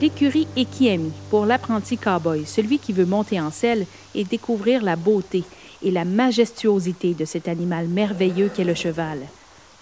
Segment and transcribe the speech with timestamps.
[0.00, 5.44] L'écurie Ekiami pour l'apprenti cowboy, celui qui veut monter en selle et découvrir la beauté
[5.82, 9.20] et la majestuosité de cet animal merveilleux qu'est le cheval.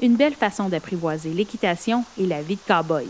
[0.00, 3.06] Une belle façon d'apprivoiser l'équitation et la vie de cowboy.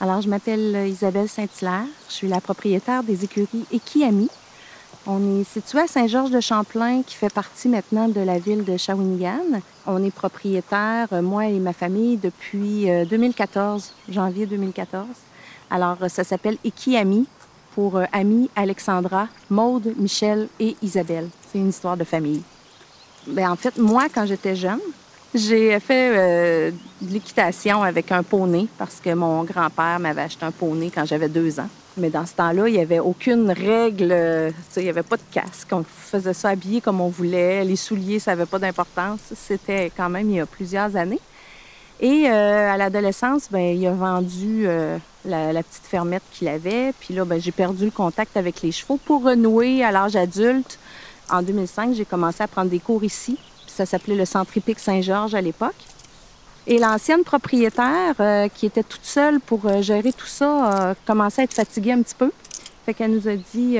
[0.00, 1.84] Alors, je m'appelle Isabelle Saint-Hilaire.
[2.08, 4.28] Je suis la propriétaire des écuries Ekiami.
[5.06, 9.60] On est situé à Saint-Georges-de-Champlain, qui fait partie maintenant de la ville de Shawinigan.
[9.86, 15.06] On est propriétaire, euh, moi et ma famille, depuis 2014, euh, janvier 2014.
[15.72, 17.26] Alors, euh, ça s'appelle Ekiami
[17.74, 21.28] pour Ami, Alexandra, Maude, Michel et Isabelle.
[21.50, 22.42] C'est une histoire de famille.
[23.26, 24.80] Bien, en fait, moi, quand j'étais jeune,
[25.34, 30.50] j'ai fait euh, de l'équitation avec un poney parce que mon grand-père m'avait acheté un
[30.50, 31.68] poney quand j'avais deux ans.
[31.96, 35.68] Mais dans ce temps-là, il n'y avait aucune règle, il n'y avait pas de casque.
[35.72, 37.64] On faisait ça habillé comme on voulait.
[37.64, 39.20] Les souliers, ça n'avait pas d'importance.
[39.34, 41.20] C'était quand même il y a plusieurs années.
[42.02, 46.92] Et euh, à l'adolescence, ben, il a vendu euh, la, petite fermette qu'il avait.
[46.98, 48.98] Puis là, ben, j'ai perdu le contact avec les chevaux.
[49.02, 50.80] Pour renouer à l'âge adulte,
[51.30, 55.34] en 2005, j'ai commencé à prendre des cours ici ça s'appelait le Centre hippique Saint-Georges
[55.34, 55.74] à l'époque.
[56.66, 61.44] Et l'ancienne propriétaire, euh, qui était toute seule pour gérer tout ça, a commencé à
[61.44, 62.30] être fatiguée un petit peu.
[62.84, 63.78] Fait qu'elle nous a dit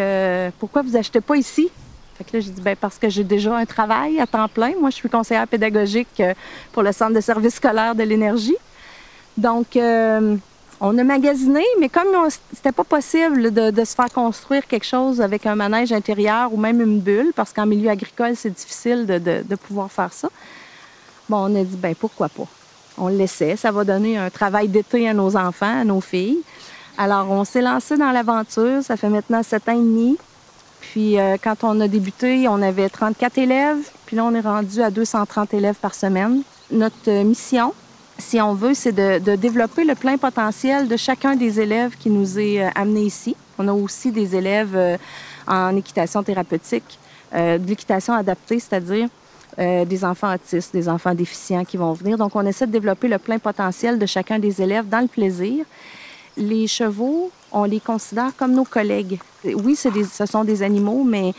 [0.58, 1.70] Pourquoi vous achetez pas ici?
[2.16, 4.72] Fait que là, j'ai dit ben, parce que j'ai déjà un travail à temps plein.
[4.78, 6.22] Moi, je suis conseillère pédagogique
[6.72, 8.56] pour le Centre de service scolaire de l'énergie.
[9.36, 9.76] Donc,
[10.84, 12.08] on a magasiné, mais comme
[12.52, 16.80] c'était pas possible de, se faire construire quelque chose avec un manège intérieur ou même
[16.80, 20.28] une bulle, parce qu'en milieu agricole, c'est difficile de, pouvoir faire ça,
[21.28, 22.48] bon, on a dit, ben pourquoi pas?
[22.98, 23.54] On le laissait.
[23.54, 26.40] Ça va donner un travail d'été à nos enfants, à nos filles.
[26.98, 28.82] Alors, on s'est lancé dans l'aventure.
[28.82, 30.18] Ça fait maintenant sept ans et demi.
[30.82, 33.78] Puis, euh, quand on a débuté, on avait 34 élèves.
[34.06, 36.42] Puis là, on est rendu à 230 élèves par semaine.
[36.70, 37.72] Notre mission,
[38.18, 42.38] si on veut, c'est de, développer le plein potentiel de chacun des élèves qui nous
[42.38, 43.36] est euh, amené ici.
[43.58, 44.96] On a aussi des élèves euh,
[45.46, 46.98] en équitation thérapeutique,
[47.34, 49.08] euh, de l'équitation adaptée, c'est-à-dire
[49.58, 52.16] des enfants autistes, des enfants déficients qui vont venir.
[52.16, 55.66] Donc, on essaie de développer le plein potentiel de chacun des élèves dans le plaisir.
[56.38, 59.20] Les chevaux, on les considère comme nos collègues.
[59.44, 61.32] Oui, ce sont des animaux, mais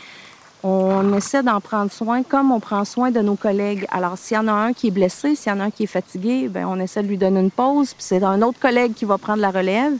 [0.62, 3.86] on essaie d'en prendre soin comme on prend soin de nos collègues.
[3.90, 5.82] Alors, s'il y en a un qui est blessé, s'il y en a un qui
[5.82, 8.94] est fatigué, bien, on essaie de lui donner une pause, puis c'est un autre collègue
[8.94, 9.92] qui va prendre la relève.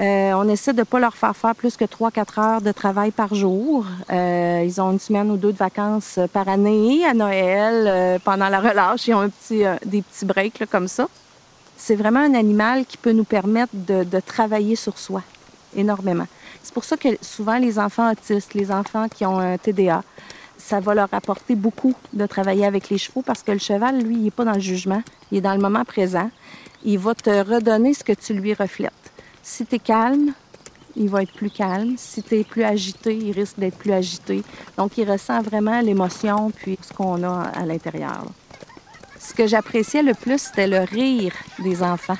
[0.00, 3.10] Euh, on essaie de ne pas leur faire faire plus que 3-4 heures de travail
[3.10, 3.84] par jour.
[4.10, 7.04] Euh, ils ont une semaine ou deux de vacances par année.
[7.04, 11.06] À Noël, euh, pendant la relâche, ils ont des petits breaks comme ça.
[11.76, 15.22] C'est vraiment un animal qui peut nous permettre de travailler sur soi
[15.76, 16.26] énormément.
[16.62, 20.02] C'est pour ça que souvent les enfants autistes, les enfants qui ont un TDA,
[20.58, 24.14] ça va leur apporter beaucoup de travailler avec les chevaux parce que le cheval, lui,
[24.14, 26.30] il n'est pas dans le jugement, il est dans le moment présent.
[26.84, 28.92] Il va te redonner ce que tu lui reflètes.
[29.42, 30.32] Si tu es calme,
[30.96, 31.94] il va être plus calme.
[31.96, 34.42] Si tu es plus agité, il risque d'être plus agité.
[34.76, 38.24] Donc, il ressent vraiment l'émotion puis ce qu'on a à l'intérieur.
[39.18, 42.18] Ce que j'appréciais le plus, c'était le rire des enfants.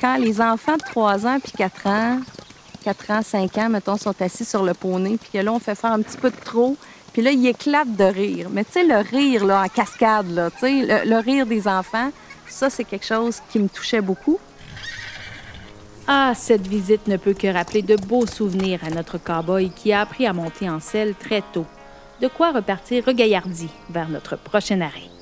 [0.00, 2.20] Quand les enfants de 3 ans puis 4 ans
[2.86, 5.74] 4 ans, 5 ans, mettons, sont assis sur le poney, puis que là, on fait
[5.74, 6.76] faire un petit peu de trop,
[7.12, 8.46] puis là, ils éclatent de rire.
[8.52, 12.12] Mais tu sais, le rire, là, en cascade, là, tu sais, le, rire des enfants,
[12.46, 14.38] ça, c'est quelque chose qui me touchait beaucoup.
[16.06, 20.02] Ah, cette visite ne peut que rappeler de beaux souvenirs à notre cowboy qui a
[20.02, 21.66] appris à monter en selle très tôt.
[22.20, 25.15] De quoi repartir regaillardi vers notre prochain arrêt.